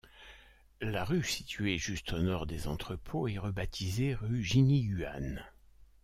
La 0.81 1.05
rue 1.05 1.23
située 1.23 1.77
juste 1.77 2.11
au 2.13 2.23
Nord 2.23 2.47
des 2.47 2.65
entrepôts 2.67 3.27
est 3.27 3.37
rebaptisée 3.37 4.15
rue 4.15 4.41
Jinyuan. 4.41 5.43